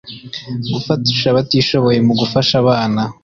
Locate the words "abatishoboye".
1.29-1.99